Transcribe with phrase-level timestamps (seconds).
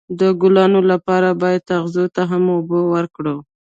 [0.19, 3.35] د ګلانو لپاره باید اغزو ته هم اوبه ورکړو.